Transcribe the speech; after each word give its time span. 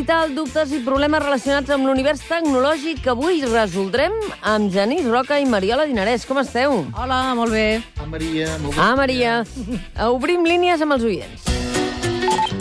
digital, 0.00 0.30
dubtes 0.32 0.70
i 0.72 0.78
problemes 0.80 1.20
relacionats 1.20 1.68
amb 1.74 1.84
l'univers 1.84 2.22
tecnològic 2.24 3.02
que 3.04 3.10
avui 3.12 3.42
resoldrem 3.44 4.14
amb 4.48 4.72
Genís 4.72 5.04
Roca 5.04 5.36
i 5.36 5.44
Mariola 5.44 5.84
Dinarès. 5.84 6.24
Com 6.24 6.40
esteu? 6.40 6.86
Hola, 6.96 7.34
molt 7.36 7.52
bé. 7.52 7.82
Ah, 8.00 8.06
Maria, 8.08 8.46
molt 8.62 8.72
bé. 8.72 8.80
Ah, 8.80 8.94
Maria. 8.96 9.34
Obrim 10.08 10.46
línies 10.48 10.80
amb 10.80 10.96
els 10.96 11.04
oients. 11.04 11.44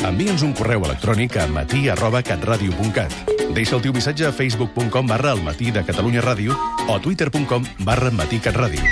Envia'ns 0.03 0.43
un 0.43 0.51
correu 0.57 0.83
electrònic 0.89 1.39
a 1.39 1.47
matí 1.47 1.87
arroba 1.87 2.19
catradio.cat. 2.27 3.15
Deixa 3.55 3.77
el 3.79 3.85
teu 3.87 3.95
missatge 3.95 4.27
a 4.27 4.33
facebook.com 4.35 5.07
barra 5.07 5.31
el 5.37 5.43
matí 5.47 5.71
de 5.71 5.85
Catalunya 5.87 6.25
Ràdio 6.25 6.59
o 6.89 6.91
a 6.97 6.99
twitter.com 6.99 7.63
barra 7.87 8.11
matí 8.11 8.43
catradio. 8.43 8.83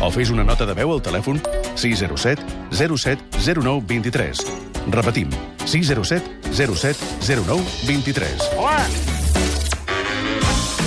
O 0.00 0.08
fes 0.08 0.32
una 0.32 0.44
nota 0.48 0.64
de 0.64 0.72
veu 0.72 0.96
al 0.96 1.04
telèfon 1.04 1.42
607 1.76 2.40
07 2.72 3.44
09 3.60 3.84
23. 3.92 4.46
Repetim, 4.88 5.28
607 5.70 6.40
07 6.52 6.98
09 7.46 7.62
23. 7.86 8.26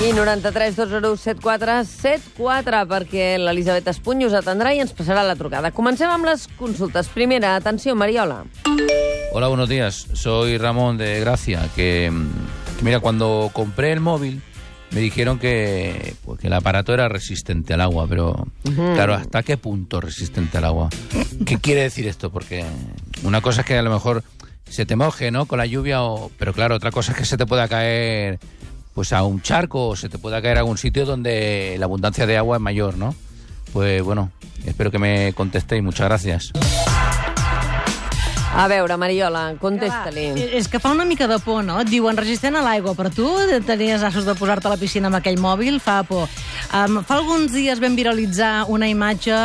I 0.04 0.12
93 0.12 0.76
201 0.76 1.16
74 1.16 1.86
74 1.86 2.82
perquè 2.92 3.38
l'Elisabet 3.40 3.88
Espuny 3.88 4.28
us 4.28 4.36
atendrà 4.36 4.74
i 4.76 4.82
ens 4.84 4.92
passarà 4.92 5.24
la 5.24 5.38
trucada. 5.40 5.72
Comencem 5.72 6.12
amb 6.12 6.28
les 6.28 6.50
consultes. 6.60 7.08
Primera, 7.16 7.56
atenció, 7.56 7.96
Mariola. 7.96 8.42
Hola, 9.32 9.48
buenos 9.48 9.70
días. 9.70 10.08
Soy 10.12 10.58
Ramón 10.58 10.98
de 10.98 11.22
Gracia. 11.22 11.70
Que, 11.78 12.12
que 12.78 12.84
mira, 12.84 13.00
cuando 13.00 13.52
compré 13.54 13.94
el 13.94 14.02
móvil 14.02 14.42
me 14.92 15.00
dijeron 15.00 15.40
que, 15.40 16.14
pues, 16.26 16.40
que 16.40 16.48
el 16.48 16.54
aparato 16.54 16.94
era 16.94 17.08
resistente 17.08 17.74
al 17.74 17.82
agua, 17.82 18.06
pero 18.08 18.48
claro, 18.64 19.16
¿hasta 19.16 19.42
qué 19.42 19.58
punto 19.58 20.02
resistente 20.02 20.58
al 20.58 20.66
agua? 20.66 20.90
¿Qué 21.46 21.58
quiere 21.58 21.82
decir 21.82 22.08
esto? 22.08 22.30
Porque 22.30 22.64
una 23.24 23.42
cosa 23.42 23.62
es 23.62 23.68
que 23.68 23.78
a 23.78 23.82
lo 23.82 23.90
mejor 23.90 24.24
se 24.74 24.88
te 24.88 24.96
moje, 24.96 25.30
¿no? 25.30 25.46
Con 25.46 25.60
la 25.60 25.68
lluvia, 25.68 26.02
o, 26.02 26.32
pero 26.40 26.52
claro, 26.52 26.76
otra 26.76 26.90
cosa 26.90 27.12
es 27.12 27.18
que 27.20 27.26
se 27.26 27.38
te 27.38 27.46
pueda 27.46 27.68
caer 27.68 28.40
pues 28.96 29.14
a 29.14 29.22
un 29.24 29.40
charco 29.42 29.90
o 29.90 29.96
se 29.96 30.10
te 30.10 30.18
pueda 30.18 30.42
caer 30.42 30.58
a 30.58 30.62
algún 30.62 30.80
sitio 30.80 31.06
donde 31.06 31.76
la 31.78 31.86
abundancia 31.86 32.26
de 32.26 32.38
agua 32.38 32.58
es 32.58 32.62
mayor, 32.62 32.98
¿no? 32.98 33.14
Pues 33.72 34.02
bueno, 34.02 34.32
espero 34.66 34.90
que 34.90 34.98
me 34.98 35.34
contestéis. 35.34 35.84
Muchas 35.84 36.08
gracias. 36.08 36.52
A 38.56 38.68
veure, 38.68 38.98
Mariola, 38.98 39.56
contesta-li. 39.62 40.28
És 40.54 40.68
que 40.70 40.78
fa 40.78 40.92
una 40.94 41.06
mica 41.06 41.26
de 41.28 41.40
por, 41.42 41.64
no? 41.66 41.80
Et 41.82 41.90
diuen 41.90 42.18
resistent 42.18 42.58
a 42.58 42.62
l'aigua, 42.62 42.94
però 42.94 43.10
tu 43.10 43.30
tenies 43.66 44.06
assos 44.06 44.26
de 44.30 44.36
posar-te 44.38 44.70
a 44.70 44.74
la 44.74 44.78
piscina 44.78 45.10
amb 45.10 45.18
aquell 45.18 45.40
mòbil, 45.42 45.80
fa 45.82 46.04
por. 46.06 46.30
Um, 46.74 47.04
fa 47.06 47.20
alguns 47.20 47.52
dies 47.54 47.78
vam 47.78 47.94
viralitzar 47.94 48.64
una 48.74 48.88
imatge 48.90 49.36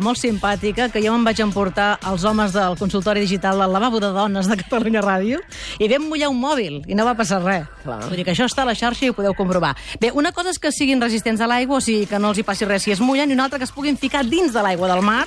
molt 0.00 0.16
simpàtica 0.16 0.86
que 0.88 1.02
jo 1.04 1.12
me'n 1.12 1.26
vaig 1.26 1.42
emportar 1.44 1.98
als 2.00 2.22
homes 2.24 2.54
del 2.54 2.78
consultori 2.80 3.20
digital 3.20 3.60
del 3.60 3.74
lavabo 3.76 4.00
de 4.00 4.08
dones 4.08 4.48
de 4.48 4.56
Catalunya 4.56 5.02
Ràdio 5.04 5.42
i 5.84 5.88
vam 5.92 6.06
mullar 6.08 6.30
un 6.32 6.38
mòbil 6.40 6.78
i 6.88 6.96
no 6.96 7.04
va 7.04 7.12
passar 7.18 7.42
res. 7.42 7.66
Clar. 7.82 7.98
Vull 8.06 8.16
dir 8.16 8.24
que 8.24 8.32
això 8.32 8.46
està 8.48 8.64
a 8.64 8.70
la 8.70 8.72
xarxa 8.72 9.04
i 9.04 9.10
ho 9.12 9.16
podeu 9.18 9.36
comprovar. 9.36 9.74
Bé, 10.00 10.14
una 10.16 10.32
cosa 10.32 10.48
és 10.48 10.56
que 10.56 10.72
siguin 10.72 11.04
resistents 11.04 11.42
a 11.44 11.50
l'aigua, 11.50 11.76
o 11.76 11.84
sigui 11.84 12.06
que 12.08 12.16
no 12.16 12.30
els 12.32 12.40
hi 12.40 12.46
passi 12.48 12.64
res 12.64 12.88
si 12.88 12.96
es 12.96 13.04
mullen, 13.04 13.28
i 13.28 13.36
una 13.36 13.44
altra 13.50 13.60
que 13.60 13.68
es 13.68 13.74
puguin 13.76 14.00
ficar 14.00 14.24
dins 14.24 14.56
de 14.56 14.64
l'aigua 14.64 14.88
del 14.88 15.04
mar 15.04 15.26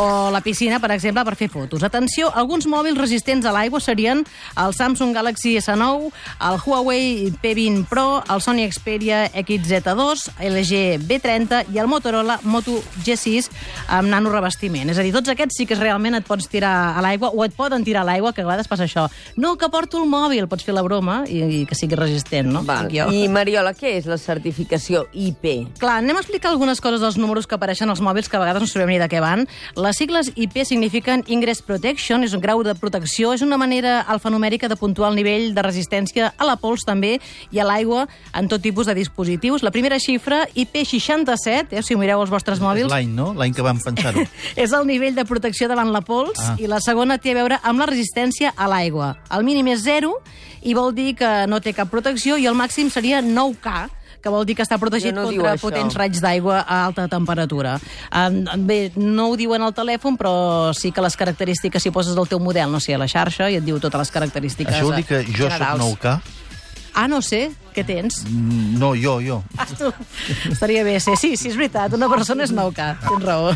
o 0.00 0.30
la 0.32 0.40
piscina, 0.40 0.80
per 0.80 0.94
exemple, 0.96 1.26
per 1.28 1.36
fer 1.36 1.50
fotos. 1.52 1.84
Atenció, 1.84 2.32
alguns 2.32 2.64
mòbils 2.64 2.96
resistents 2.96 3.44
a 3.44 3.52
l'aigua 3.52 3.84
serien 3.84 4.24
el 4.56 4.72
Samsung 4.72 5.12
Galaxy 5.12 5.58
S9, 5.60 6.08
el 6.48 6.58
Huawei 6.64 7.36
P20 7.36 7.84
Pro, 7.92 8.24
el 8.32 8.40
Sony 8.40 8.64
Xperia 8.72 9.26
XZ2, 9.28 10.40
LG 10.40 11.01
B30 11.08 11.72
i 11.74 11.80
el 11.82 11.88
Motorola 11.90 12.38
Moto 12.44 12.78
G6 13.04 13.50
amb 13.88 14.10
nano 14.12 14.32
revestiment. 14.32 14.90
És 14.92 14.98
a 14.98 15.04
dir, 15.06 15.12
tots 15.14 15.32
aquests 15.32 15.58
sí 15.60 15.66
que 15.68 15.78
realment 15.78 16.16
et 16.18 16.26
pots 16.26 16.48
tirar 16.50 16.96
a 16.96 17.02
l'aigua 17.04 17.32
o 17.32 17.44
et 17.44 17.54
poden 17.56 17.84
tirar 17.84 18.02
a 18.02 18.08
l'aigua, 18.08 18.32
que 18.32 18.42
a 18.42 18.48
vegades 18.48 18.70
passa 18.70 18.86
això. 18.88 19.08
No, 19.36 19.54
que 19.58 19.68
porto 19.72 20.00
el 20.02 20.08
mòbil, 20.10 20.48
pots 20.50 20.66
fer 20.66 20.74
la 20.76 20.84
broma 20.86 21.22
i, 21.28 21.42
i 21.42 21.62
que 21.68 21.78
sigui 21.78 21.98
resistent, 21.98 22.50
no? 22.52 22.64
Val. 22.66 22.90
Jo. 22.92 23.08
I, 23.12 23.26
Mariola, 23.32 23.74
què 23.78 23.96
és 23.98 24.08
la 24.10 24.18
certificació 24.20 25.06
IP? 25.12 25.48
Clar, 25.80 25.98
anem 26.02 26.18
a 26.18 26.24
explicar 26.24 26.52
algunes 26.52 26.80
coses 26.84 27.02
dels 27.02 27.18
números 27.20 27.48
que 27.48 27.56
apareixen 27.58 27.90
als 27.90 28.02
mòbils 28.04 28.30
que 28.30 28.38
a 28.38 28.42
vegades 28.42 28.64
no 28.64 28.70
sabem 28.70 28.92
ni 28.92 29.00
de 29.00 29.08
què 29.10 29.22
van. 29.22 29.46
Les 29.76 29.98
sigles 29.98 30.32
IP 30.34 30.62
signifiquen 30.68 31.24
Ingress 31.32 31.62
Protection, 31.66 32.24
és 32.24 32.36
un 32.36 32.42
grau 32.44 32.62
de 32.66 32.74
protecció, 32.78 33.32
és 33.36 33.44
una 33.44 33.58
manera 33.60 34.00
alfanumèrica 34.02 34.68
de 34.68 34.78
puntuar 34.78 35.10
el 35.12 35.18
nivell 35.18 35.52
de 35.54 35.64
resistència 35.64 36.32
a 36.36 36.48
la 36.48 36.56
pols 36.60 36.86
també 36.86 37.18
i 37.50 37.60
a 37.60 37.66
l'aigua 37.66 38.06
en 38.38 38.48
tot 38.50 38.62
tipus 38.62 38.88
de 38.88 38.96
dispositius. 38.98 39.62
La 39.62 39.72
primera 39.74 39.98
xifra, 40.02 40.44
IP67, 40.92 41.72
eh, 41.78 41.82
si 41.82 41.96
mireu 41.96 42.20
els 42.22 42.30
vostres 42.30 42.58
És 42.58 42.62
mòbils, 42.64 42.90
l'any, 42.92 43.08
no? 43.14 43.32
L'any 43.34 43.54
que 43.54 43.62
vam 43.64 43.78
pensar-ho. 43.80 44.22
és 44.56 44.72
el 44.72 44.86
nivell 44.86 45.14
de 45.16 45.24
protecció 45.24 45.68
davant 45.68 45.92
la 45.92 46.00
pols 46.04 46.38
Ah. 46.42 46.56
i 46.58 46.66
la 46.66 46.80
segona 46.80 47.18
té 47.18 47.32
a 47.32 47.34
veure 47.40 47.58
amb 47.62 47.78
la 47.80 47.86
resistència 47.86 48.52
a 48.56 48.68
l'aigua. 48.68 49.16
El 49.30 49.44
mínim 49.44 49.66
és 49.72 49.82
0 49.84 50.12
i 50.62 50.74
vol 50.74 50.94
dir 50.94 51.14
que 51.16 51.46
no 51.48 51.60
té 51.60 51.72
cap 51.74 51.90
protecció 51.90 52.36
i 52.38 52.46
el 52.46 52.54
màxim 52.54 52.90
seria 52.90 53.20
9K 53.22 53.88
que 54.22 54.30
vol 54.30 54.44
dir 54.46 54.54
que 54.54 54.62
està 54.62 54.78
protegit 54.78 55.10
no 55.14 55.24
contra 55.26 55.56
això. 55.56 55.64
potents 55.66 55.96
raigs 55.98 56.20
d'aigua 56.22 56.60
a 56.62 56.84
alta 56.86 57.08
temperatura. 57.10 57.80
Um, 58.14 58.44
bé, 58.68 58.92
no 58.94 59.30
ho 59.32 59.36
diuen 59.36 59.60
al 59.66 59.72
telèfon, 59.74 60.14
però 60.16 60.70
sí 60.78 60.92
que 60.92 61.02
les 61.02 61.16
característiques, 61.18 61.82
si 61.82 61.90
poses 61.90 62.14
el 62.16 62.28
teu 62.30 62.38
model, 62.38 62.70
no 62.70 62.78
sé, 62.78 62.94
a 62.94 62.98
la 63.02 63.08
xarxa, 63.10 63.50
i 63.50 63.56
et 63.58 63.64
diu 63.66 63.80
totes 63.82 63.98
les 63.98 64.10
característiques 64.14 64.76
Això 64.76 64.84
vol 64.86 65.00
dir 65.00 65.06
que 65.08 65.24
jo 65.26 65.48
soc 65.50 65.56
generals. 65.58 65.82
9K? 65.82 66.20
Ah, 66.94 67.08
no 67.08 67.20
sé, 67.20 67.50
què 67.74 67.84
tens? 67.86 68.22
Mm, 68.28 68.78
No, 68.78 68.92
jo, 68.98 69.18
jo. 69.22 69.42
Ah, 69.56 69.66
tu. 69.78 69.92
Estaria 70.50 70.82
bé 70.84 70.98
ser. 71.00 71.16
Sí, 71.16 71.36
sí, 71.36 71.48
és 71.52 71.56
veritat. 71.56 71.92
Una 71.94 72.08
persona 72.08 72.44
és 72.44 72.52
9K. 72.52 72.88
Tens 73.08 73.24
raó. 73.24 73.52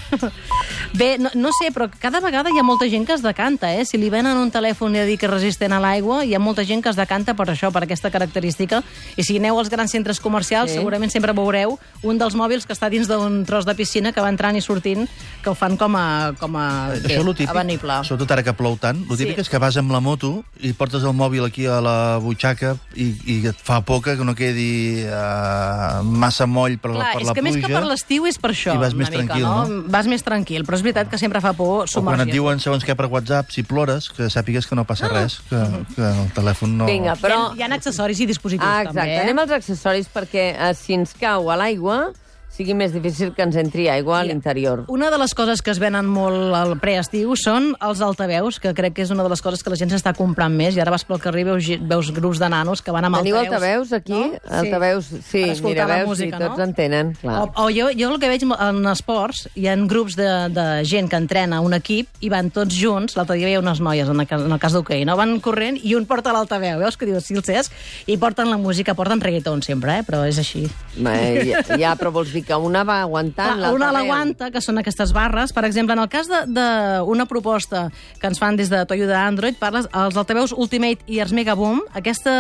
Bé, 0.97 1.16
no, 1.19 1.31
no 1.34 1.50
sé, 1.59 1.71
però 1.75 1.88
cada 2.00 2.21
vegada 2.25 2.50
hi 2.53 2.59
ha 2.59 2.65
molta 2.65 2.87
gent 2.88 3.05
que 3.06 3.12
es 3.15 3.22
decanta, 3.22 3.72
eh? 3.75 3.84
Si 3.84 3.99
li 3.99 4.09
venen 4.10 4.38
un 4.38 4.50
telèfon 4.55 4.94
i 4.97 5.03
dir 5.09 5.16
que 5.21 5.26
és 5.26 5.32
resistent 5.32 5.75
a 5.76 5.81
l'aigua, 5.82 6.22
hi 6.25 6.34
ha 6.34 6.41
molta 6.41 6.65
gent 6.65 6.82
que 6.84 6.88
es 6.93 6.97
decanta 6.97 7.34
per 7.37 7.49
això, 7.53 7.71
per 7.75 7.82
aquesta 7.84 8.10
característica. 8.10 8.82
I 9.16 9.25
si 9.26 9.37
aneu 9.41 9.59
als 9.59 9.69
grans 9.72 9.91
centres 9.93 10.21
comercials, 10.21 10.71
Sí. 10.71 10.78
segurament 10.78 11.10
sempre 11.12 11.32
veureu 11.37 11.78
un 12.03 12.19
dels 12.19 12.34
mòbils 12.34 12.66
que 12.66 12.72
està 12.75 12.88
dins 12.91 13.09
d'un 13.09 13.44
tros 13.44 13.66
de 13.66 13.75
piscina 13.75 14.12
que 14.12 14.21
va 14.21 14.28
entrant 14.32 14.56
i 14.56 14.60
sortint, 14.62 15.09
que 15.43 15.50
ho 15.50 15.55
fan 15.55 15.76
com 15.76 15.94
a, 15.97 16.32
com 16.41 16.56
a, 16.56 16.93
Això 16.97 17.19
és 17.21 17.25
lo 17.25 17.34
típic, 17.34 17.50
avenible. 17.50 17.99
sobretot 18.05 18.31
ara 18.32 18.43
que 18.43 18.53
plou 18.56 18.76
tant, 18.76 19.05
lo 19.09 19.16
típic 19.16 19.37
Sí. 19.37 19.41
és 19.43 19.49
que 19.49 19.59
vas 19.59 19.76
amb 19.76 19.91
la 19.93 20.00
moto 20.00 20.44
i 20.60 20.72
portes 20.72 21.03
el 21.05 21.12
mòbil 21.12 21.44
aquí 21.47 21.66
a 21.66 21.81
la 21.81 22.19
butxaca 22.22 22.76
i, 22.94 23.12
i 23.26 23.47
et 23.47 23.56
fa 23.62 23.81
por 23.82 24.00
que 24.15 24.25
no 24.25 24.34
quedi 24.39 25.03
uh, 25.03 26.03
massa 26.06 26.47
moll 26.47 26.77
per, 26.78 26.93
la, 26.94 27.00
Clar, 27.00 27.12
per 27.17 27.22
és 27.25 27.27
la 27.31 27.34
que 27.34 27.43
pluja. 27.43 27.56
més 27.59 27.67
que 27.67 27.72
per 27.75 27.83
l'estiu 27.89 28.27
és 28.31 28.39
per 28.39 28.50
això. 28.55 28.77
I 28.77 28.83
vas 28.84 28.94
una 28.94 29.03
més 29.03 29.11
mica, 29.11 29.25
tranquil, 29.25 29.47
no? 29.49 29.83
Vas 29.91 30.06
més 30.12 30.22
tranquil, 30.22 30.65
però 30.69 30.78
és 30.78 30.84
veritat 30.87 31.11
que 31.11 31.19
sempre 31.19 31.41
fa 31.43 31.53
por 31.59 31.72
o 31.72 31.78
quan 31.81 31.89
submergir. 31.97 32.28
et 32.28 32.33
diuen 32.37 32.62
segons 32.62 32.84
què 32.87 32.94
per 32.94 33.09
WhatsApp, 33.11 33.50
si 33.50 33.65
plores, 33.67 34.09
que 34.15 34.31
sàpigues 34.31 34.69
que 34.71 34.78
no 34.78 34.84
passa 34.87 35.09
res, 35.11 35.41
que, 35.50 35.62
que 35.97 36.06
el 36.12 36.31
telèfon 36.37 36.77
no... 36.78 36.87
Vinga, 36.87 37.17
Però... 37.17 37.27
però... 37.27 37.41
Hi, 37.56 37.62
ha, 37.62 37.67
hi 37.67 37.72
ha 37.72 37.81
accessoris 37.81 38.21
i 38.21 38.27
dispositius 38.31 38.67
Ah, 38.69 38.83
exacte. 38.84 39.00
també. 39.00 39.17
eh? 39.17 39.25
Anem 39.27 39.43
als 39.43 39.56
accessoris 39.59 40.09
perquè 40.12 40.47
eh, 40.55 40.73
si 40.78 40.94
ens 40.94 41.17
cau 41.19 41.50
a 41.50 41.56
l'aigua 41.59 42.12
sigui 42.56 42.75
més 42.75 42.93
difícil 42.94 43.33
que 43.37 43.44
ens 43.44 43.56
entri 43.61 43.89
aigua 43.93 44.19
a 44.19 44.22
Mira, 44.25 44.33
l'interior. 44.34 44.84
Una 44.89 45.11
de 45.12 45.19
les 45.21 45.34
coses 45.37 45.61
que 45.62 45.71
es 45.75 45.78
venen 45.83 46.06
molt 46.09 46.55
al 46.56 46.77
preestiu 46.81 47.34
són 47.37 47.75
els 47.84 48.00
altaveus, 48.00 48.59
que 48.62 48.72
crec 48.75 48.94
que 48.97 49.05
és 49.05 49.11
una 49.12 49.22
de 49.27 49.28
les 49.33 49.43
coses 49.44 49.62
que 49.62 49.71
la 49.72 49.77
gent 49.77 49.93
s'està 49.93 50.15
comprant 50.17 50.55
més, 50.56 50.77
i 50.77 50.81
ara 50.81 50.91
vas 50.94 51.05
pel 51.05 51.21
carrer 51.21 51.43
i 51.44 51.49
veus, 51.50 51.69
veus 51.91 52.11
grups 52.17 52.41
de 52.41 52.49
nanos 52.49 52.81
que 52.83 52.94
van 52.94 53.05
amb 53.05 53.21
Teniu 53.21 53.37
altaveus. 53.37 53.93
altaveus 53.93 53.93
aquí? 53.93 54.12
No? 54.17 54.56
Altaveus, 54.62 55.11
sí, 55.28 55.43
escoltar 55.50 55.69
mira, 55.69 55.87
la 55.87 55.97
veus, 56.00 56.09
música, 56.09 56.37
sí, 56.39 56.44
tots 56.47 56.59
no? 56.59 56.65
en 56.65 56.75
tenen, 56.75 57.12
clar. 57.21 57.43
O, 57.43 57.67
o 57.67 57.69
jo, 57.75 57.91
jo 57.99 58.11
el 58.15 58.21
que 58.22 58.31
veig 58.33 58.47
en 58.49 58.81
esports, 58.93 59.47
hi 59.55 59.67
ha 59.69 59.77
grups 59.87 60.17
de, 60.17 60.31
de 60.56 60.67
gent 60.88 61.11
que 61.12 61.21
entrena 61.21 61.61
un 61.61 61.77
equip 61.77 62.09
i 62.25 62.31
van 62.33 62.49
tots 62.55 62.73
junts, 62.75 63.17
l'altre 63.19 63.37
dia 63.37 63.50
veia 63.50 63.61
unes 63.61 63.81
noies 63.84 64.09
en 64.09 64.21
el, 64.25 64.27
cas- 64.31 64.47
en 64.47 64.56
el 64.56 64.62
cas 64.62 64.73
d'hoquei, 64.73 65.05
no? 65.05 65.19
van 65.21 65.37
corrent 65.44 65.77
i 65.83 65.93
un 65.99 66.06
porta 66.09 66.33
l'altaveu, 66.33 66.81
veus 66.81 66.97
que 66.97 67.05
diu 67.11 67.21
sí, 67.21 67.37
el 67.37 67.44
cesc, 67.44 67.73
i 68.06 68.17
porten 68.17 68.49
la 68.49 68.56
música, 68.56 68.94
porten 68.97 69.21
reggaeton 69.21 69.61
sempre, 69.67 69.99
eh? 70.00 70.06
però 70.06 70.25
és 70.25 70.38
així. 70.41 70.64
Bé, 70.97 71.44
ja, 71.50 71.61
ja, 71.76 71.93
però 72.00 72.11
vols 72.14 72.32
dir 72.32 72.45
que 72.46 72.56
una 72.56 72.84
va 72.87 73.00
aguantant 73.02 73.58
Clar, 73.58 73.72
una 73.75 73.90
l'aguanta, 73.94 74.50
que 74.54 74.62
són 74.62 74.78
aquestes 74.81 75.12
barres. 75.16 75.52
Per 75.56 75.64
exemple, 75.66 75.96
en 75.96 76.02
el 76.04 76.08
cas 76.12 76.28
d'una 76.31 77.26
proposta 77.26 77.87
que 78.20 78.31
ens 78.31 78.38
fan 78.40 78.56
des 78.58 78.70
de 78.70 78.84
Toyo 78.87 79.08
d'Android, 79.10 79.58
parles 79.58 79.88
els 79.93 80.16
altaveus 80.16 80.54
Ultimate 80.56 81.04
i 81.10 81.20
els 81.25 81.34
Mega 81.37 81.56
Boom. 81.58 81.82
Aquesta, 81.96 82.32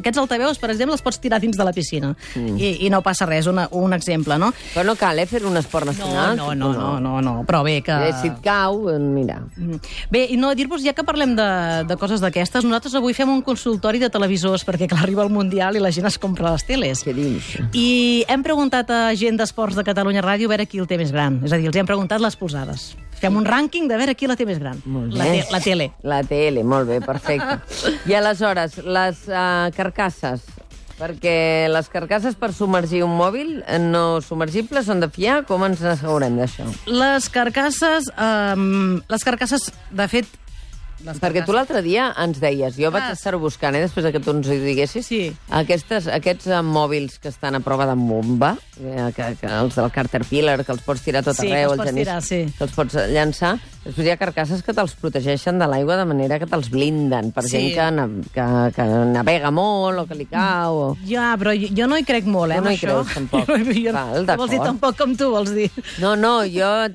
aquests 0.00 0.20
altaveus, 0.22 0.58
per 0.58 0.72
exemple, 0.74 0.96
els 0.98 1.04
pots 1.04 1.20
tirar 1.22 1.40
dins 1.42 1.56
de 1.56 1.64
la 1.66 1.72
piscina 1.72 2.14
mm. 2.34 2.56
i, 2.58 2.70
i 2.86 2.90
no 2.92 3.02
passa 3.06 3.26
res, 3.30 3.46
una, 3.50 3.68
un 3.72 3.94
exemple, 3.96 4.38
no? 4.40 4.50
Però 4.74 4.84
no 4.86 4.96
cal, 4.98 5.18
eh, 5.22 5.26
fer 5.30 5.44
un 5.46 5.56
esport 5.60 5.86
No, 5.86 5.92
nacional. 5.92 6.36
no, 6.36 6.54
no, 6.54 6.72
no, 6.72 6.98
no, 7.00 7.20
no, 7.22 7.34
però 7.46 7.62
bé 7.66 7.80
que... 7.84 7.94
Eh, 8.08 8.12
si 8.20 8.30
et 8.32 8.40
cau, 8.44 8.88
eh, 8.90 8.98
mira... 8.98 9.40
Mm. 9.56 9.80
Bé, 10.10 10.24
i 10.34 10.38
no, 10.40 10.52
dir-vos, 10.56 10.82
ja 10.84 10.94
que 10.96 11.04
parlem 11.06 11.34
de, 11.38 11.48
de 11.88 11.96
coses 12.00 12.22
d'aquestes, 12.24 12.64
nosaltres 12.64 12.94
avui 12.98 13.14
fem 13.16 13.30
un 13.30 13.42
consultori 13.46 14.00
de 14.02 14.10
televisors, 14.12 14.64
perquè 14.66 14.88
clar, 14.90 15.02
arriba 15.04 15.24
el 15.24 15.32
Mundial 15.34 15.76
i 15.76 15.82
la 15.82 15.92
gent 15.94 16.08
es 16.08 16.18
compra 16.18 16.54
les 16.54 16.64
teles. 16.66 17.04
Què 17.04 17.14
dius? 17.16 17.54
I 17.76 18.24
hem 18.30 18.42
preguntat 18.46 18.90
a 18.94 19.00
gent 19.18 19.38
d'esports 19.44 19.76
de 19.76 19.84
Catalunya 19.84 20.24
Ràdio 20.24 20.48
a 20.48 20.54
veure 20.54 20.66
qui 20.66 20.80
el 20.80 20.88
té 20.88 20.96
més 21.00 21.12
gran. 21.12 21.42
És 21.44 21.52
a 21.52 21.60
dir, 21.60 21.68
els 21.68 21.76
hem 21.76 21.88
preguntat 21.88 22.22
les 22.24 22.36
polsades. 22.40 22.94
Fem 23.20 23.36
un 23.36 23.46
rànquing 23.46 23.86
de 23.90 23.98
veure 24.00 24.16
qui 24.16 24.28
la 24.28 24.36
té 24.40 24.46
més 24.48 24.58
gran. 24.60 24.80
La, 25.12 25.28
te 25.28 25.44
la 25.52 25.60
tele. 25.64 25.90
La 26.02 26.20
tele, 26.26 26.64
molt 26.64 26.88
bé, 26.90 27.00
perfecte. 27.04 27.60
I 28.10 28.16
aleshores, 28.18 28.80
les 28.84 29.24
uh, 29.28 29.70
carcasses, 29.76 30.44
perquè 30.98 31.66
les 31.72 31.90
carcasses 31.92 32.38
per 32.38 32.52
submergir 32.56 33.02
un 33.06 33.16
mòbil 33.18 33.58
no 33.88 34.20
submergibles 34.24 34.88
són 34.88 35.02
de 35.04 35.10
fiar, 35.12 35.42
com 35.48 35.64
ens 35.66 35.82
assegurem 35.94 36.38
d'això? 36.40 36.68
Les 36.90 37.28
carcasses, 37.32 38.08
um, 38.14 39.00
les 39.10 39.26
carcasses, 39.26 39.70
de 39.92 40.08
fet, 40.10 40.30
Les 41.04 41.18
Perquè 41.20 41.42
tu 41.44 41.52
l'altre 41.52 41.82
dia 41.82 42.12
ens 42.22 42.38
deies, 42.40 42.76
jo 42.78 42.90
vaig 42.94 43.02
Ah, 43.10 43.12
estar 43.12 43.34
buscant, 43.36 43.74
eh, 43.76 43.80
després 43.82 44.06
que 44.12 44.20
tu 44.20 44.30
ens 44.30 44.46
ho 44.48 44.54
diguessis, 44.56 45.04
Sí. 45.06 45.32
aquestes, 45.50 46.06
aquests 46.08 46.46
eh, 46.46 46.62
mòbils 46.62 47.18
que 47.18 47.28
estan 47.28 47.54
a 47.56 47.60
prova 47.60 47.84
de 47.86 47.94
bomba, 47.98 48.56
eh, 48.80 49.12
que, 49.14 49.36
que 49.40 49.46
els 49.46 49.74
del 49.74 49.90
Caterpillar, 49.90 50.64
que 50.64 50.72
els 50.72 50.80
pots 50.82 51.02
tirar 51.02 51.22
tot 51.22 51.36
Sí, 51.36 51.48
que 51.48 51.52
arreu, 51.52 51.72
els 51.72 51.76
pots 51.78 51.90
Genís, 51.90 52.06
tirar, 52.06 52.22
sí. 52.22 52.38
que 52.56 52.64
els 52.64 52.72
pots 52.72 52.94
llançar, 53.10 53.58
després 53.84 54.06
hi 54.06 54.10
ha 54.10 54.16
carcasses 54.16 54.62
que 54.62 54.72
te'ls 54.72 54.94
protegeixen 54.94 55.58
de 55.58 55.66
l'aigua 55.66 55.96
de 55.98 56.04
manera 56.06 56.38
que 56.38 56.46
te'ls 56.46 56.70
blinden, 56.70 57.32
per 57.32 57.42
Sí. 57.44 57.50
gent 57.50 57.74
que, 57.74 57.90
na- 57.90 58.08
que, 58.32 58.72
que 58.76 58.86
navega 59.12 59.50
molt 59.50 59.98
o 59.98 60.06
que 60.06 60.14
li 60.14 60.26
cau... 60.26 60.74
O... 60.74 60.96
Ja, 61.04 61.34
però 61.36 61.52
jo, 61.52 61.68
jo 61.76 61.86
no 61.86 61.98
hi 61.98 62.04
crec 62.04 62.24
molt, 62.24 62.52
eh, 62.52 62.60
no 62.62 62.70
hi 62.70 62.76
això. 62.78 63.02
creus, 63.04 63.12
tampoc. 63.12 63.48
Jo, 63.84 63.92
Val, 63.92 64.24
no 64.26 64.36
vols 64.36 64.50
dir 64.50 64.60
tampoc 64.62 64.96
com 64.96 65.14
tu 65.16 65.28
vols 65.30 65.52
dir. 65.52 65.70
No, 66.00 66.14
no, 66.16 66.44
jo 66.46 66.86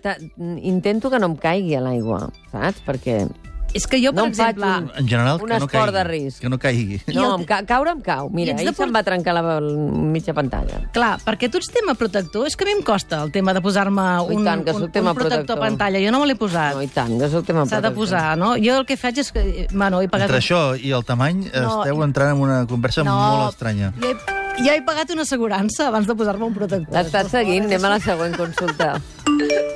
intento 0.63 1.09
que 1.11 1.19
no 1.19 1.27
em 1.27 1.35
caigui 1.37 1.75
a 1.75 1.81
l'aigua, 1.83 2.29
saps? 2.51 2.81
Perquè 2.85 3.27
És 3.73 3.85
que 3.85 3.99
jo, 4.01 4.09
per 4.11 4.23
No 4.23 4.27
exemple... 4.29 4.65
un- 4.65 4.91
En 4.97 5.07
general, 5.07 5.35
Un 5.41 5.47
que 5.47 5.59
no 5.59 5.65
esport 5.65 5.71
caigui. 5.71 5.93
de 5.97 6.03
risc. 6.03 6.39
Que 6.41 6.49
no 6.49 6.57
caigui. 6.57 7.01
No, 7.13 7.35
el 7.35 7.41
em 7.41 7.45
ca 7.45 7.59
caure 7.69 7.91
em 7.91 8.01
cau. 8.01 8.29
Mira, 8.33 8.55
ahir 8.55 8.65
de 8.69 8.73
se'm 8.73 8.93
va 8.95 9.03
trencar 9.03 9.33
la 9.37 9.43
mitja 9.61 10.33
pantalla. 10.33 10.79
Clar, 10.91 11.19
perquè 11.23 11.51
tu 11.51 11.59
ets 11.61 11.69
tema 11.69 11.93
protector. 11.93 12.47
És 12.47 12.55
que 12.57 12.63
a 12.65 12.67
mi 12.67 12.73
em 12.73 12.81
costa 12.83 13.21
el 13.23 13.31
tema 13.31 13.53
de 13.53 13.61
posar-me 13.61 14.01
un, 14.25 14.43
tant, 14.43 14.63
que 14.65 14.71
un, 14.73 14.81
soc 14.81 14.89
un 14.89 14.91
protector 14.91 15.15
protector. 15.15 15.57
a 15.57 15.61
pantalla. 15.61 15.99
Jo 16.01 16.11
no 16.11 16.19
me 16.21 16.27
l'he 16.27 16.35
posat. 16.35 16.73
No, 16.75 16.81
i 16.81 16.87
tant, 16.87 17.13
que 17.19 17.25
és 17.29 17.33
el 17.33 17.43
tema 17.45 17.65
S'ha 17.67 17.77
de 17.81 17.91
protector. 17.91 17.95
posar, 18.01 18.37
no? 18.37 18.55
Jo 18.57 18.79
el 18.79 18.85
que 18.89 18.97
faig 18.97 19.17
és 19.19 19.31
que... 19.31 19.39
eh, 19.39 19.67
Bueno, 19.71 20.01
he 20.01 20.09
pagat... 20.09 20.29
Entre 20.31 20.41
això 20.41 20.73
i 20.75 20.91
el 20.91 21.05
tamany 21.05 21.45
No, 21.53 21.83
esteu 21.83 22.03
entrant 22.03 22.33
en 22.35 22.41
una 22.41 22.65
conversa 22.65 23.03
molt 23.03 23.53
estranya. 23.53 23.93
Ja 24.01 24.09
he, 24.09 24.63
ja 24.65 24.75
he 24.75 24.81
pagat 24.81 25.11
una 25.13 25.21
assegurança 25.29 25.87
abans 25.93 26.07
de 26.09 26.15
posar-me 26.15 26.45
un 26.49 26.53
protector. 26.57 26.89
L'estàs 26.97 27.29
seguint, 27.29 27.65
anem 27.69 27.85
a 27.85 27.89
la 27.97 27.99
següent 28.01 28.35
consulta. 28.35 28.95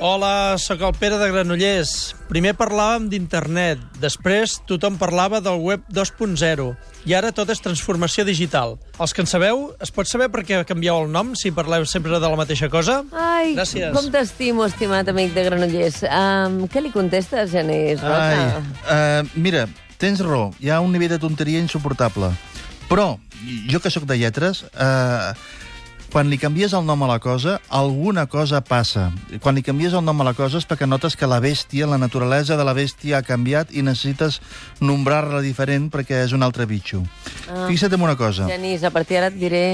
Hola, 0.04 0.58
sóc 0.60 0.82
el 0.84 0.92
Pere 1.00 1.16
de 1.16 1.30
Granollers. 1.32 2.12
Primer 2.28 2.50
parlàvem 2.58 3.06
d'internet, 3.08 3.80
després 4.02 4.58
tothom 4.68 4.98
parlava 5.00 5.38
del 5.40 5.62
web 5.64 5.86
2.0 5.96 6.66
i 7.08 7.14
ara 7.16 7.30
tot 7.32 7.48
és 7.48 7.64
transformació 7.64 8.26
digital. 8.28 8.76
Els 9.00 9.16
que 9.16 9.24
en 9.24 9.30
sabeu, 9.30 9.62
es 9.80 9.94
pot 9.96 10.04
saber 10.04 10.28
per 10.28 10.44
què 10.44 10.60
canvieu 10.68 11.00
el 11.06 11.08
nom 11.08 11.32
si 11.40 11.54
parleu 11.56 11.88
sempre 11.88 12.20
de 12.20 12.20
la 12.20 12.36
mateixa 12.36 12.68
cosa? 12.68 12.98
Ai, 13.16 13.54
Gràcies. 13.56 13.96
com 13.96 14.12
t'estimo, 14.12 14.68
estimat 14.68 15.08
amic 15.08 15.32
de 15.32 15.48
Granollers. 15.48 16.02
Um, 16.04 16.60
què 16.68 16.84
li 16.84 16.92
contestes, 16.92 17.54
Genís? 17.56 18.04
Ai, 18.04 18.44
uh, 18.84 19.24
mira, 19.40 19.64
tens 19.96 20.20
raó, 20.20 20.50
hi 20.60 20.68
ha 20.68 20.84
un 20.84 20.92
nivell 20.92 21.16
de 21.16 21.22
tonteria 21.24 21.64
insuportable. 21.64 22.28
Però, 22.92 23.14
jo 23.72 23.80
que 23.80 23.88
sóc 23.88 24.04
de 24.04 24.20
lletres, 24.20 24.66
uh, 24.76 25.32
quan 26.14 26.28
li 26.30 26.36
canvies 26.38 26.70
el 26.78 26.84
nom 26.86 27.00
a 27.02 27.08
la 27.10 27.16
cosa, 27.18 27.56
alguna 27.74 28.28
cosa 28.30 28.60
passa. 28.62 29.08
Quan 29.42 29.56
li 29.58 29.64
canvies 29.66 29.96
el 29.98 30.04
nom 30.06 30.20
a 30.22 30.26
la 30.28 30.32
cosa 30.38 30.60
és 30.60 30.66
perquè 30.70 30.86
notes 30.86 31.16
que 31.18 31.26
la 31.26 31.40
bèstia, 31.42 31.88
la 31.90 31.98
naturalesa 31.98 32.54
de 32.54 32.62
la 32.62 32.74
bèstia 32.76 33.18
ha 33.18 33.26
canviat 33.26 33.72
i 33.74 33.82
necessites 33.82 34.38
nombrar-la 34.78 35.40
diferent 35.42 35.88
perquè 35.90 36.20
és 36.22 36.34
un 36.36 36.46
altre 36.46 36.68
bitxo. 36.70 37.02
Ah. 37.48 37.64
Fixa't 37.66 37.98
en 37.98 38.06
una 38.06 38.14
cosa. 38.14 38.46
Genís, 38.46 38.86
a 38.86 38.92
partir 38.94 39.18
d'ara 39.18 39.32
et 39.32 39.40
diré... 39.42 39.64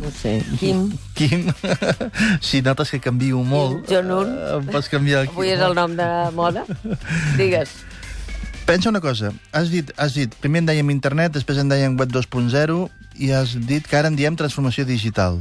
No 0.00 0.08
sé, 0.14 0.38
Quim. 0.56 0.86
Quim, 1.18 1.48
si 2.48 2.62
notes 2.64 2.88
que 2.94 3.02
canvio 3.04 3.42
molt, 3.44 3.82
Quim 3.84 3.98
Jong-un. 3.98 4.32
eh, 4.38 4.56
em 4.56 4.72
pots 4.72 4.88
canviar 4.88 5.26
Avui 5.26 5.52
és 5.52 5.60
el 5.60 5.76
nom 5.76 5.92
de 5.98 6.08
moda. 6.32 6.64
Digues. 7.36 7.76
Pensa 8.68 8.90
una 8.90 9.00
cosa, 9.00 9.32
has 9.50 9.70
dit, 9.72 9.88
has 9.96 10.12
dit, 10.12 10.34
primer 10.42 10.60
en 10.60 10.66
dèiem 10.68 10.90
internet, 10.92 11.32
després 11.32 11.56
en 11.56 11.70
dèiem 11.70 11.94
web 11.96 12.10
2.0 12.12 12.74
i 13.16 13.30
has 13.32 13.54
dit 13.64 13.86
que 13.88 13.96
ara 13.96 14.10
en 14.12 14.18
diem 14.18 14.36
transformació 14.36 14.84
digital. 14.84 15.38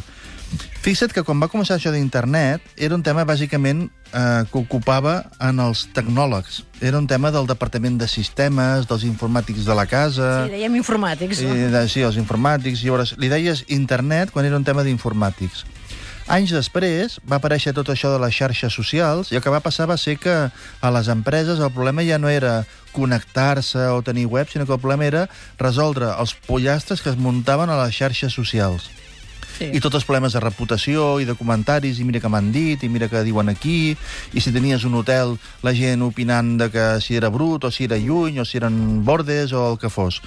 Fixa't 0.79 1.11
que 1.11 1.25
quan 1.27 1.41
va 1.43 1.49
començar 1.51 1.75
això 1.75 1.91
d'internet 1.91 2.63
era 2.79 2.95
un 2.95 3.03
tema 3.03 3.25
bàsicament 3.27 3.89
eh, 4.15 4.45
que 4.47 4.61
ocupava 4.61 5.17
en 5.43 5.59
els 5.59 5.83
tecnòlegs. 5.91 6.61
Era 6.79 7.01
un 7.03 7.09
tema 7.11 7.33
del 7.35 7.51
departament 7.51 7.99
de 7.99 8.07
sistemes, 8.07 8.87
dels 8.87 9.03
informàtics 9.03 9.67
de 9.67 9.75
la 9.75 9.89
casa... 9.91 10.29
Sí, 10.45 10.55
dèiem 10.55 10.79
informàtics. 10.79 11.43
No? 11.43 11.57
de, 11.75 11.81
sí, 11.91 12.07
els 12.07 12.15
informàtics. 12.23 12.85
Llavors, 12.87 13.17
li 13.19 13.27
deies 13.27 13.65
internet 13.67 14.31
quan 14.31 14.47
era 14.47 14.55
un 14.55 14.63
tema 14.63 14.87
d'informàtics. 14.87 15.65
Anys 16.27 16.51
després 16.51 17.13
va 17.23 17.37
aparèixer 17.39 17.71
tot 17.71 17.87
això 17.87 18.09
de 18.11 18.19
les 18.19 18.35
xarxes 18.35 18.73
socials 18.75 19.29
i 19.31 19.37
el 19.39 19.43
que 19.43 19.53
va 19.53 19.61
passar 19.63 19.85
va 19.87 19.95
ser 19.95 20.17
que 20.19 20.35
a 20.35 20.89
les 20.91 21.07
empreses 21.07 21.61
el 21.63 21.71
problema 21.71 22.03
ja 22.03 22.17
no 22.19 22.27
era 22.27 22.65
connectar-se 22.91 23.85
o 23.93 24.01
tenir 24.03 24.25
web, 24.27 24.49
sinó 24.51 24.65
que 24.65 24.75
el 24.75 24.81
problema 24.83 25.07
era 25.07 25.29
resoldre 25.57 26.11
els 26.19 26.35
pollastres 26.35 27.01
que 27.01 27.13
es 27.13 27.17
muntaven 27.17 27.71
a 27.71 27.79
les 27.85 27.95
xarxes 27.95 28.35
socials. 28.35 28.89
Sí. 29.57 29.71
I 29.73 29.79
tots 29.81 29.95
els 29.97 30.05
problemes 30.05 30.35
de 30.35 30.43
reputació 30.43 31.15
i 31.23 31.25
de 31.25 31.33
comentaris, 31.39 31.97
i 31.97 32.05
mira 32.05 32.19
que 32.21 32.29
m'han 32.29 32.51
dit, 32.51 32.83
i 32.83 32.91
mira 32.91 33.07
que 33.09 33.23
diuen 33.25 33.47
aquí, 33.49 33.95
i 34.33 34.43
si 34.43 34.51
tenies 34.53 34.83
un 34.85 34.99
hotel, 34.99 35.37
la 35.63 35.73
gent 35.73 36.03
opinant 36.05 36.57
de 36.59 36.67
que 36.73 36.87
si 37.01 37.15
era 37.17 37.31
brut, 37.33 37.65
o 37.65 37.71
si 37.71 37.87
era 37.87 37.97
lluny, 37.97 38.43
o 38.43 38.45
si 38.45 38.59
eren 38.59 39.05
bordes, 39.07 39.55
o 39.55 39.71
el 39.71 39.79
que 39.81 39.89
fos. 39.89 40.19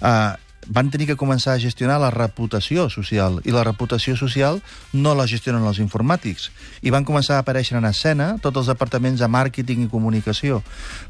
Uh, 0.00 0.38
van 0.68 0.90
tenir 0.92 1.06
que 1.08 1.16
començar 1.16 1.54
a 1.54 1.60
gestionar 1.60 1.98
la 2.00 2.10
reputació 2.12 2.88
social, 2.92 3.40
i 3.44 3.52
la 3.54 3.64
reputació 3.64 4.16
social 4.16 4.60
no 4.92 5.14
la 5.16 5.26
gestionen 5.26 5.64
els 5.66 5.80
informàtics. 5.82 6.50
I 6.84 6.92
van 6.94 7.06
començar 7.08 7.38
a 7.38 7.44
aparèixer 7.44 7.78
en 7.78 7.88
escena 7.88 8.34
tots 8.42 8.60
els 8.62 8.70
departaments 8.70 9.20
de 9.20 9.28
màrqueting 9.28 9.86
i 9.86 9.90
comunicació. 9.90 10.62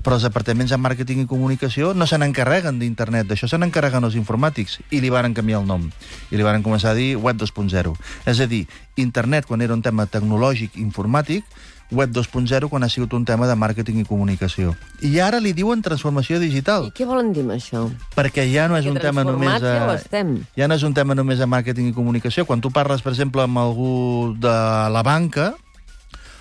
Però 0.05 0.19
els 0.19 0.27
departaments 0.27 0.71
de 0.75 0.79
màrqueting 0.79 1.25
i 1.25 1.31
comunicació 1.31 1.93
no 1.95 2.07
se 2.07 2.19
n'encarreguen 2.19 2.79
d'internet, 2.79 3.27
d'això 3.27 3.51
se 3.51 3.59
n'encarreguen 3.59 4.07
els 4.07 4.19
informàtics, 4.19 4.79
i 4.91 5.03
li 5.03 5.11
varen 5.11 5.35
canviar 5.35 5.63
el 5.63 5.67
nom. 5.67 5.89
I 6.31 6.39
li 6.39 6.47
varen 6.47 6.63
començar 6.63 6.95
a 6.95 6.99
dir 6.99 7.17
web 7.17 7.37
2.0. 7.37 7.97
És 8.27 8.41
a 8.41 8.47
dir, 8.47 8.67
internet 8.97 9.47
quan 9.47 9.63
era 9.63 9.75
un 9.75 9.83
tema 9.83 10.07
tecnològic 10.07 10.79
informàtic, 10.79 11.45
web 11.91 12.11
2.0 12.13 12.69
quan 12.69 12.85
ha 12.85 12.89
sigut 12.93 13.13
un 13.17 13.25
tema 13.25 13.47
de 13.49 13.55
màrqueting 13.57 14.01
i 14.01 14.05
comunicació. 14.05 14.75
I 15.01 15.19
ara 15.25 15.41
li 15.41 15.55
diuen 15.57 15.81
transformació 15.83 16.39
digital 16.39 16.89
I 16.89 16.93
què 16.93 17.07
volen 17.09 17.33
dir 17.33 17.43
amb 17.47 17.55
això? 17.57 17.87
perquè 18.17 18.45
ja 18.53 18.67
no 18.69 18.77
és 18.77 18.85
Que 18.85 18.91
un 18.93 18.99
tema 18.99 19.25
només 19.25 19.61
ja 19.63 19.87
a, 19.89 19.95
estem. 19.95 20.35
ja 20.57 20.69
no 20.69 20.75
és 20.75 20.83
un 20.83 20.93
tema 20.95 21.15
només 21.15 21.41
a 21.41 21.47
màrqueting 21.47 21.89
i 21.89 21.95
comunicació. 21.97 22.45
Quan 22.45 22.61
tu 22.61 22.71
parles, 22.71 23.01
per 23.03 23.13
exemple, 23.13 23.43
amb 23.43 23.59
algú 23.59 24.35
de 24.39 24.53
la 24.93 25.03
banca, 25.03 25.55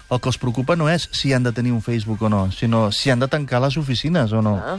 el 0.10 0.20
que 0.20 0.30
els 0.30 0.38
preocupa 0.38 0.76
no 0.76 0.90
és 0.90 1.10
si 1.12 1.34
han 1.34 1.44
de 1.44 1.52
tenir 1.52 1.72
un 1.72 1.82
Facebook 1.82 2.22
o 2.24 2.30
no, 2.30 2.52
sinó 2.52 2.92
si 2.92 3.10
han 3.10 3.20
de 3.20 3.28
tancar 3.28 3.62
les 3.62 3.76
oficines 3.78 4.32
o 4.32 4.42
no. 4.42 4.56
Ah. 4.64 4.78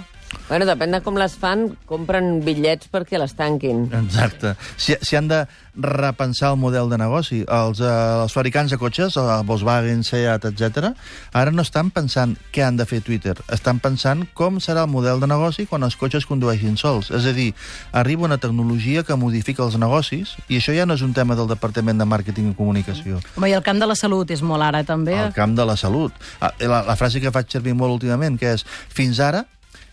Bueno, 0.48 0.64
depèn 0.68 0.94
de 0.94 1.00
com 1.04 1.16
les 1.20 1.34
fan, 1.36 1.66
compren 1.88 2.38
bitllets 2.44 2.88
perquè 2.92 3.20
les 3.20 3.34
tanquin. 3.36 3.86
Exacte. 3.92 4.54
Si, 4.80 4.96
si 5.04 5.16
han 5.16 5.28
de 5.28 5.42
repensar 5.78 6.50
el 6.52 6.56
model 6.56 6.90
de 6.90 6.98
negoci. 6.98 7.44
Els, 7.46 7.80
eh, 7.80 8.22
els 8.22 8.32
fabricants 8.32 8.70
de 8.70 8.78
cotxes, 8.78 9.16
eh, 9.16 9.26
Volkswagen, 9.44 10.02
Seat, 10.04 10.44
etc., 10.44 10.92
ara 11.32 11.52
no 11.52 11.62
estan 11.62 11.90
pensant 11.90 12.36
què 12.52 12.64
han 12.64 12.76
de 12.76 12.86
fer 12.86 13.00
Twitter. 13.00 13.36
Estan 13.52 13.78
pensant 13.78 14.26
com 14.34 14.58
serà 14.58 14.84
el 14.84 14.90
model 14.90 15.20
de 15.20 15.28
negoci 15.30 15.66
quan 15.66 15.84
els 15.86 15.96
cotxes 15.96 16.26
condueixin 16.26 16.76
sols. 16.76 17.10
És 17.10 17.26
a 17.26 17.32
dir, 17.32 17.54
arriba 17.92 18.24
una 18.24 18.38
tecnologia 18.38 19.04
que 19.04 19.16
modifica 19.16 19.62
els 19.62 19.78
negocis 19.78 20.36
i 20.48 20.58
això 20.58 20.74
ja 20.74 20.86
no 20.86 20.94
és 20.94 21.02
un 21.02 21.14
tema 21.14 21.36
del 21.36 21.48
Departament 21.48 21.98
de 21.98 22.04
Màrqueting 22.08 22.50
i 22.50 22.54
Comunicació. 22.54 23.20
Home, 23.36 23.50
i 23.50 23.52
el 23.52 23.62
camp 23.62 23.78
de 23.78 23.86
la 23.86 23.94
salut 23.94 24.30
és 24.30 24.42
molt 24.42 24.62
ara, 24.62 24.82
també. 24.84 25.14
Al 25.18 25.36
camp 25.36 25.54
de 25.54 25.64
la 25.64 25.76
salut. 25.76 26.12
Ah, 26.40 26.52
La, 26.58 26.82
la 26.82 26.96
frase 26.96 27.20
que 27.20 27.30
faig 27.30 27.46
servir 27.50 27.74
molt 27.74 27.92
últimament, 27.92 28.36
que 28.38 28.50
és 28.56 28.64
fins 28.92 29.20
ara 29.20 29.44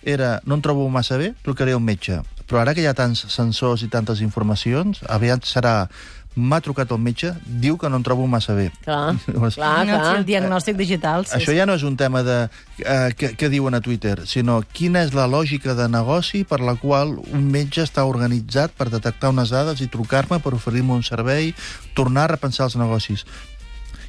era 0.06 0.40
no 0.46 0.56
em 0.56 0.64
trobo 0.64 0.88
massa 0.90 1.18
bé, 1.18 1.34
trucaré 1.44 1.74
al 1.76 1.84
metge. 1.84 2.22
Però 2.46 2.62
ara 2.62 2.76
que 2.78 2.84
hi 2.84 2.88
ha 2.88 2.94
tants 2.94 3.26
sensors 3.34 3.82
i 3.82 3.90
tantes 3.90 4.22
informacions, 4.22 5.02
aviat 5.10 5.50
serà 5.50 5.88
m'ha 6.36 6.60
trucat 6.60 6.92
el 6.92 7.00
metge, 7.00 7.32
diu 7.46 7.78
que 7.80 7.90
no 7.90 7.98
em 8.00 8.04
trobo 8.04 8.26
massa 8.28 8.54
bé. 8.58 8.68
Clar, 8.84 9.16
Llavors, 9.32 9.56
clar, 9.56 9.86
no, 9.88 9.94
sí, 9.94 10.00
clar. 10.02 10.16
el 10.20 10.26
diagnòstic 10.28 10.78
digital. 10.78 11.26
Sí, 11.26 11.38
Això 11.40 11.56
ja 11.56 11.66
no 11.66 11.78
és 11.80 11.86
un 11.88 11.96
tema 11.98 12.22
de, 12.28 12.38
eh, 12.84 13.16
que, 13.18 13.32
que 13.40 13.50
diuen 13.50 13.78
a 13.78 13.82
Twitter, 13.82 14.18
sinó 14.28 14.60
quina 14.76 15.06
és 15.08 15.16
la 15.16 15.30
lògica 15.32 15.78
de 15.80 15.88
negoci 15.92 16.44
per 16.48 16.60
la 16.60 16.76
qual 16.82 17.16
un 17.24 17.50
metge 17.52 17.86
està 17.88 18.06
organitzat 18.06 18.76
per 18.76 18.92
detectar 18.92 19.32
unes 19.32 19.54
dades 19.56 19.82
i 19.82 19.90
trucar-me 19.92 20.42
per 20.44 20.54
oferir-me 20.60 21.00
un 21.00 21.08
servei, 21.08 21.54
tornar 21.96 22.28
a 22.28 22.34
repensar 22.36 22.68
els 22.68 22.76
negocis. 22.80 23.26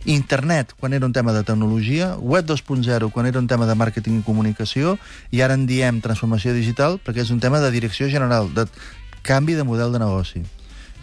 Internet, 0.06 0.72
quan 0.78 0.94
era 0.94 1.06
un 1.06 1.12
tema 1.12 1.32
de 1.32 1.42
tecnologia, 1.42 2.14
web 2.16 2.46
2.0, 2.46 3.10
quan 3.10 3.26
era 3.26 3.38
un 3.38 3.48
tema 3.50 3.66
de 3.66 3.74
màrqueting 3.74 4.20
i 4.20 4.26
comunicació, 4.26 4.96
i 5.34 5.42
ara 5.42 5.58
en 5.58 5.66
diem 5.66 5.98
transformació 6.00 6.54
digital 6.54 7.00
perquè 7.02 7.26
és 7.26 7.32
un 7.34 7.42
tema 7.42 7.58
de 7.60 7.72
direcció 7.74 8.06
general, 8.08 8.52
de 8.54 8.68
canvi 9.26 9.58
de 9.58 9.66
model 9.66 9.90
de 9.92 9.98
negoci. 9.98 10.44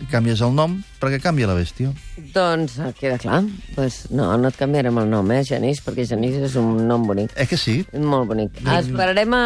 I 0.02 0.08
canvies 0.10 0.42
el 0.42 0.54
nom 0.56 0.80
perquè 1.04 1.20
canvia 1.22 1.48
la 1.48 1.54
bèstia. 1.58 1.90
Doncs 2.34 2.78
eh, 2.80 2.94
queda 2.98 3.18
clar. 3.20 3.42
Pues 3.76 4.06
no, 4.16 4.30
no 4.40 4.48
et 4.48 4.56
canviarem 4.56 4.98
el 5.02 5.10
nom, 5.12 5.28
eh, 5.36 5.42
Genís, 5.44 5.82
perquè 5.84 6.06
Genís 6.08 6.38
és 6.40 6.56
un 6.60 6.86
nom 6.88 7.04
bonic. 7.08 7.34
Eh 7.36 7.46
que 7.48 7.58
sí? 7.60 7.86
Molt 8.00 8.30
bonic. 8.30 8.56
Esperarem 8.64 9.34
a, 9.36 9.44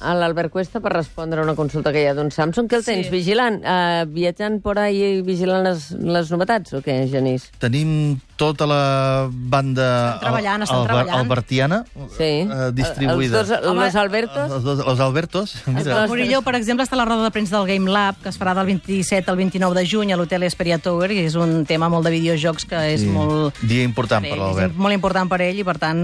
a 0.00 0.14
l'Albert 0.14 0.52
Cuesta 0.54 0.78
per 0.80 0.92
respondre 0.94 1.40
a 1.40 1.44
una 1.44 1.56
consulta 1.58 1.90
que 1.92 2.04
hi 2.04 2.06
ha 2.06 2.14
d'un 2.14 2.30
Samsung. 2.30 2.68
Què 2.70 2.78
el 2.78 2.84
Sí. 2.84 2.92
tens, 2.94 3.10
vigilant? 3.10 3.58
Uh, 3.64 4.04
viatjant 4.06 4.60
por 4.62 4.78
ahí 4.78 5.02
i 5.18 5.22
vigilant 5.26 5.64
les, 5.66 5.90
les 5.98 6.30
novetats, 6.30 6.72
o 6.78 6.82
què, 6.84 7.00
Genís? 7.10 7.50
Tenim 7.58 8.20
tota 8.40 8.64
la 8.70 9.28
banda 9.30 9.88
Estan 10.14 10.20
treballant, 10.22 10.62
estan 10.62 10.78
alber- 10.78 10.88
treballant. 10.94 11.18
albertiana 11.18 11.84
Sí. 12.16 12.30
eh, 12.46 12.70
distribuïda. 12.72 13.40
Els 13.42 13.48
dos, 13.50 13.66
Home, 13.66 13.84
los 13.84 13.96
Albertos? 13.96 14.50
Els, 14.52 14.64
dos, 14.64 14.80
els 14.86 15.00
Albertos. 15.00 15.54
Mira, 15.66 16.04
El 16.04 16.08
Murillo, 16.08 16.40
per 16.42 16.54
exemple, 16.54 16.84
està 16.86 16.94
a 16.94 17.02
la 17.02 17.04
roda 17.04 17.24
de 17.24 17.30
premsa 17.34 17.58
del 17.58 17.66
Game 17.66 17.90
Lab, 17.90 18.16
que 18.22 18.30
es 18.30 18.38
farà 18.40 18.54
del 18.54 18.66
27 18.66 19.28
al 19.30 19.36
29 19.36 19.74
de 19.74 19.84
juny 19.90 20.12
a 20.14 20.18
l'hotel 20.20 20.46
Esperia 20.46 20.78
Tower, 20.78 21.10
i 21.12 21.24
és 21.26 21.34
un 21.40 21.64
tema 21.66 21.88
molt 21.92 22.06
de 22.06 22.14
videojocs 22.14 22.64
que 22.70 22.84
és 22.94 23.02
Sí. 23.02 23.10
molt... 23.10 23.58
Dia 23.62 23.82
important 23.82 24.24
per 24.24 24.38
l'Albert. 24.38 24.76
Molt 24.76 24.94
important 24.94 25.28
per 25.28 25.40
ell 25.42 25.58
i, 25.58 25.64
per 25.66 25.76
tant, 25.82 26.00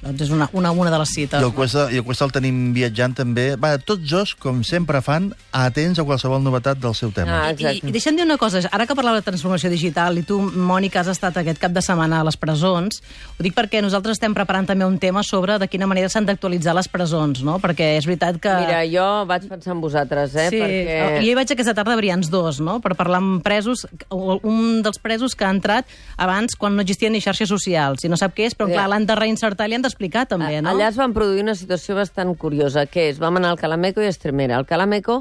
Doncs 0.00 0.22
és 0.24 0.30
una, 0.32 0.46
una, 0.56 0.70
una 0.72 0.90
de 0.90 0.98
les 1.02 1.10
cites. 1.12 1.42
I 1.42 1.44
el 1.44 1.52
Quest, 1.52 1.76
i 1.92 1.98
el 2.00 2.04
Quest 2.06 2.22
el 2.24 2.30
tenim 2.32 2.60
viatjant 2.72 3.12
també. 3.18 3.50
Va, 3.60 3.74
tots 3.78 4.06
dos, 4.08 4.32
com 4.40 4.62
sempre 4.64 5.02
fan, 5.04 5.28
atents 5.52 6.00
a 6.00 6.04
qualsevol 6.08 6.40
novetat 6.40 6.80
del 6.80 6.94
seu 6.96 7.10
tema. 7.12 7.34
Ah, 7.36 7.50
I, 7.50 7.56
exacte. 7.58 7.90
I 7.90 7.92
deixa'm 7.92 8.16
dir 8.16 8.24
una 8.24 8.38
cosa, 8.40 8.62
ara 8.72 8.86
que 8.88 8.96
parlava 8.96 9.20
de 9.20 9.26
transformació 9.26 9.68
digital 9.72 10.16
i 10.16 10.24
tu, 10.24 10.38
Mònica, 10.40 11.02
has 11.02 11.10
estat 11.12 11.36
aquest 11.42 11.60
cap 11.60 11.74
de 11.76 11.82
setmana 11.84 12.22
a 12.22 12.26
les 12.26 12.38
presons, 12.40 13.02
ho 13.36 13.44
dic 13.44 13.52
perquè 13.56 13.82
nosaltres 13.84 14.16
estem 14.16 14.32
preparant 14.36 14.70
també 14.70 14.88
un 14.88 14.96
tema 15.02 15.20
sobre 15.26 15.58
de 15.60 15.68
quina 15.68 15.88
manera 15.90 16.08
s'han 16.08 16.24
d'actualitzar 16.28 16.74
les 16.78 16.88
presons, 16.88 17.44
no? 17.44 17.58
Perquè 17.60 17.90
és 17.98 18.08
veritat 18.08 18.40
que... 18.40 18.56
Mira, 18.64 18.80
jo 18.88 19.06
vaig 19.28 19.44
pensar 19.52 19.74
en 19.76 19.84
vosaltres, 19.84 20.32
eh? 20.34 20.48
Sí, 20.48 20.62
perquè... 20.64 20.96
jo 21.20 21.28
hi 21.28 21.36
vaig 21.42 21.52
aquesta 21.52 21.76
tarda 21.76 21.92
a 21.98 22.00
Brians 22.00 22.32
2, 22.32 22.62
no? 22.64 22.78
per 22.80 22.94
parlar 22.96 23.20
amb 23.20 23.44
presos, 23.44 23.84
un 24.08 24.80
dels 24.82 24.98
presos 25.02 25.36
que 25.36 25.44
ha 25.44 25.52
entrat 25.52 25.84
abans 26.16 26.56
quan 26.56 26.72
no 26.76 26.80
existien 26.86 27.12
ni 27.12 27.20
xarxes 27.20 27.50
socials, 27.52 28.04
i 28.04 28.08
no 28.08 28.16
sap 28.16 28.32
què 28.36 28.48
és, 28.48 28.56
però 28.56 28.70
Ja. 28.70 28.80
clar, 28.80 28.88
l'han 28.94 29.04
de 29.06 29.14
reinsertar 29.18 29.68
i 29.68 29.74
l'han 29.74 29.89
d'explicar 29.90 30.24
també, 30.30 30.60
no? 30.62 30.70
Allà 30.72 30.88
es 30.88 30.98
van 30.98 31.12
produir 31.16 31.42
una 31.42 31.56
situació 31.58 31.98
bastant 31.98 32.32
curiosa, 32.38 32.86
que 32.86 33.10
és, 33.10 33.20
vam 33.20 33.36
anar 33.40 33.52
al 33.52 33.60
Calameco 33.60 34.00
i 34.00 34.08
a 34.08 34.14
Estremera. 34.14 34.56
Al 34.56 34.66
Calameco 34.68 35.20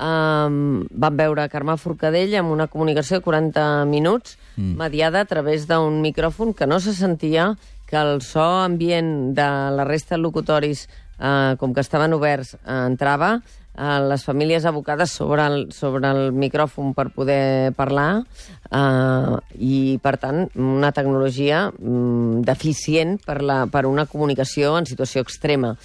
um, 0.00 0.86
vam 0.90 1.18
veure 1.18 1.48
Carme 1.52 1.76
Forcadell 1.80 2.36
amb 2.40 2.52
una 2.52 2.68
comunicació 2.70 3.18
de 3.18 3.26
40 3.26 3.66
minuts, 3.90 4.36
mm. 4.56 4.76
mediada 4.80 5.24
a 5.24 5.28
través 5.28 5.66
d'un 5.70 6.00
micròfon 6.04 6.54
que 6.54 6.68
no 6.68 6.80
se 6.80 6.94
sentia, 6.94 7.54
que 7.90 7.98
el 7.98 8.20
so 8.22 8.44
ambient 8.62 9.34
de 9.34 9.48
la 9.74 9.84
resta 9.88 10.14
de 10.14 10.22
locutoris, 10.22 10.86
uh, 11.20 11.56
com 11.60 11.74
que 11.76 11.84
estaven 11.84 12.16
oberts, 12.16 12.56
uh, 12.64 12.88
entrava, 12.88 13.36
uh, 13.76 14.00
les 14.08 14.24
famílies 14.26 14.66
abocades 14.66 15.12
sobre 15.12 15.46
el, 15.46 15.58
sobre 15.72 16.10
el 16.10 16.32
micròfon 16.32 16.94
per 16.96 17.10
poder 17.14 17.72
parlar 17.78 18.24
uh, 18.24 19.38
i, 19.54 19.98
per 20.02 20.16
tant, 20.18 20.46
una 20.56 20.92
tecnologia 20.96 21.68
um, 21.78 22.40
deficient 22.42 23.20
per, 23.24 23.42
la, 23.44 23.64
per 23.70 23.86
una 23.86 24.08
comunicació 24.10 24.78
en 24.80 24.88
situació 24.88 25.22
extrema. 25.26 25.76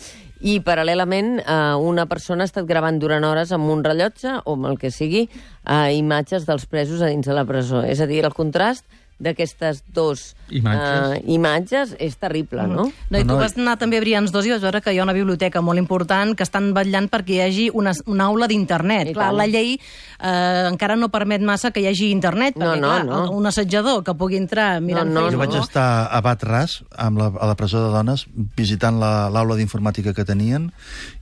I, 0.45 0.59
paral·lelament, 0.61 1.39
eh, 1.39 1.53
una 1.79 2.05
persona 2.11 2.43
ha 2.43 2.49
estat 2.49 2.67
gravant 2.67 2.99
durant 2.99 3.23
hores 3.23 3.53
amb 3.55 3.69
un 3.71 3.83
rellotge 3.85 4.33
o 4.43 4.53
amb 4.57 4.67
el 4.69 4.75
que 4.77 4.91
sigui 4.91 5.23
eh, 5.25 5.95
imatges 5.95 6.45
dels 6.45 6.67
presos 6.69 7.01
a 7.01 7.07
dins 7.09 7.25
de 7.25 7.33
la 7.33 7.45
presó. 7.47 7.81
És 7.87 8.03
a 8.03 8.05
dir, 8.09 8.19
el 8.27 8.35
contrast 8.35 8.83
d'aquestes 9.19 9.83
dos 9.93 10.35
Imatges. 10.49 11.17
eh, 11.17 11.23
imatges 11.31 11.95
és 11.99 12.17
terrible, 12.19 12.65
no? 12.67 12.91
No, 13.09 13.17
I 13.17 13.21
tu 13.23 13.27
No, 13.27 13.33
no, 13.35 13.39
vas 13.39 13.55
anar 13.57 13.77
també 13.79 13.97
a 13.97 14.01
Brians 14.03 14.31
2 14.31 14.45
i 14.45 14.51
vas 14.51 14.61
veure 14.61 14.81
que 14.81 14.91
hi 14.93 14.99
ha 14.99 15.03
una 15.03 15.13
biblioteca 15.15 15.61
molt 15.61 15.79
important 15.79 16.35
que 16.35 16.43
estan 16.43 16.73
vetllant 16.75 17.07
perquè 17.09 17.37
hi 17.37 17.41
hagi 17.45 17.69
una, 17.73 17.93
una 18.05 18.25
aula 18.25 18.47
d'internet. 18.47 19.13
Clar, 19.13 19.29
tant. 19.31 19.37
la 19.37 19.47
llei 19.47 19.77
eh, 19.79 20.67
encara 20.69 20.95
no 20.99 21.09
permet 21.09 21.41
massa 21.41 21.71
que 21.71 21.79
hi 21.79 21.87
hagi 21.87 22.11
internet, 22.11 22.55
No, 22.57 22.65
perquè 22.73 22.81
no, 22.81 22.87
clar, 22.91 23.05
no. 23.05 23.31
un 23.31 23.47
assetjador 23.47 24.03
que 24.03 24.13
pugui 24.13 24.35
entrar 24.37 24.81
mirant 24.81 25.07
No, 25.09 25.21
no, 25.21 25.31
Jo 25.31 25.39
Facebook... 25.39 25.55
vaig 25.55 25.63
estar 25.63 26.07
a 26.11 26.21
Bat 26.21 26.43
Ras, 26.43 26.83
amb 26.97 27.17
la, 27.17 27.31
a 27.39 27.47
la 27.47 27.55
presó 27.55 27.85
de 27.87 27.93
dones, 27.95 28.27
visitant 28.57 28.99
la- 28.99 29.29
l'aula 29.31 29.55
d'informàtica 29.55 30.13
que 30.13 30.25
tenien, 30.25 30.71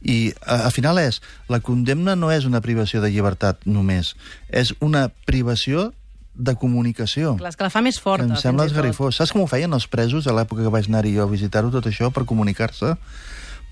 i 0.01 0.33
a, 0.45 0.65
al 0.65 0.71
final 0.71 0.97
és, 0.97 1.21
la 1.47 1.59
condemna 1.61 2.15
no 2.15 2.31
és 2.31 2.45
una 2.49 2.61
privació 2.61 3.01
de 3.01 3.09
llibertat 3.13 3.61
només, 3.65 4.15
és 4.49 4.73
una 4.81 5.09
privació 5.25 5.91
de 6.33 6.55
comunicació. 6.57 7.35
Clar, 7.37 7.51
és 7.53 7.57
que 7.59 7.63
la 7.63 7.69
fa 7.69 7.81
més 7.85 7.99
forta. 8.01 8.25
em 8.25 8.35
sembla 8.39 8.65
esgarrifós. 8.65 9.15
Saps 9.17 9.31
com 9.31 9.43
ho 9.43 9.47
feien 9.47 9.73
els 9.73 9.87
presos 9.87 10.27
a 10.27 10.33
l'època 10.33 10.65
que 10.65 10.73
vaig 10.73 10.89
anar-hi 10.89 11.15
jo 11.15 11.23
a 11.23 11.29
visitar-ho, 11.29 11.69
tot 11.71 11.85
això, 11.85 12.09
per 12.11 12.25
comunicar-se? 12.25 12.95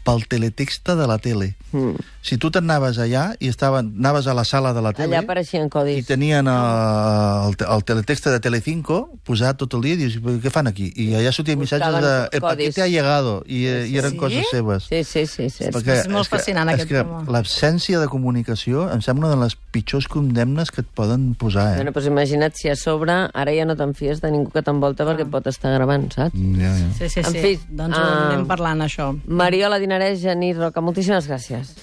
Pel 0.03 0.23
teletext 0.27 0.87
de 0.89 1.05
la 1.07 1.17
tele. 1.21 1.55
Mm. 1.71 1.93
Si 2.25 2.37
tu 2.41 2.49
t'anaves 2.51 2.97
allà 3.01 3.31
i 3.39 3.47
estava, 3.49 3.79
anaves 3.79 4.25
a 4.27 4.33
la 4.33 4.43
sala 4.43 4.73
de 4.73 4.81
la 4.81 4.91
tele... 4.93 5.13
Allà 5.15 5.21
apareixien 5.23 5.67
I 5.67 5.69
codis. 5.69 6.05
tenien 6.05 6.47
uh, 6.49 7.47
el, 7.47 7.55
te- 7.57 7.65
el 7.69 7.83
teletext 7.85 8.27
de 8.27 8.39
Telecinco 8.43 8.97
posat 9.25 9.57
tot 9.61 9.73
el 9.77 9.81
dia 9.85 9.93
i 9.95 9.99
dius, 10.01 10.17
què 10.43 10.51
fan 10.53 10.67
aquí? 10.69 10.89
I 11.01 11.11
allà 11.19 11.31
sortien 11.33 11.59
missatges 11.61 11.97
de 12.03 12.11
el 12.31 12.41
codis. 12.41 12.41
paquete 12.73 12.81
ha 12.83 12.87
llegado 12.91 13.43
i, 13.45 13.63
eh, 13.65 13.87
i 13.89 13.97
eren 13.97 14.11
Sí? 14.11 14.17
coses 14.17 14.45
seves. 14.51 14.83
Sí, 14.89 15.03
sí, 15.03 15.25
sí. 15.27 15.49
sí. 15.49 15.69
Perquè 15.73 15.99
és 16.01 16.09
molt 16.11 16.27
que- 16.27 16.35
fascinant, 16.37 16.69
és 16.69 16.75
aquest 16.81 16.89
que 16.89 16.97
tema. 17.03 17.21
l'absència 17.31 17.99
de 18.01 18.07
comunicació 18.11 18.87
em 18.93 19.01
sembla 19.01 19.27
una 19.29 19.35
de 19.37 19.41
les 19.45 19.55
pitjors 19.71 20.07
condemnes 20.11 20.71
que 20.71 20.81
et 20.81 20.87
poden 20.93 21.33
posar, 21.35 21.73
eh? 21.73 21.75
Bueno, 21.81 21.91
doncs 21.95 22.07
imagina't 22.09 22.53
si 22.57 22.69
a 22.69 22.75
sobre 22.75 23.13
ara 23.33 23.53
ja 23.55 23.65
no 23.65 23.75
te'n 23.77 23.93
fies 23.97 24.21
de 24.21 24.29
ningú 24.33 24.51
que 24.51 24.61
t'envolta 24.65 25.05
perquè 25.05 25.25
et 25.25 25.31
pot 25.31 25.47
estar 25.47 25.73
gravant, 25.77 26.09
saps? 26.13 26.35
Ja, 26.59 26.73
ja. 26.77 26.89
Sí, 26.97 27.09
sí, 27.09 27.19
En 27.25 27.31
sí. 27.33 27.39
fi, 27.41 27.53
doncs 27.69 27.97
ah, 27.97 28.29
anem 28.33 28.45
parlant, 28.49 28.81
això. 28.85 29.11
Mariola 29.27 29.79
Dinarès, 29.91 30.21
Genís 30.23 30.55
Roca, 30.55 30.79
moltíssimes 30.79 31.27
gràcies. 31.27 31.73